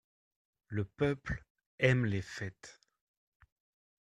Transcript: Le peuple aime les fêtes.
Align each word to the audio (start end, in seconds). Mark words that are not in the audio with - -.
Le 0.65 0.83
peuple 0.83 1.45
aime 1.77 2.05
les 2.07 2.23
fêtes. 2.23 2.79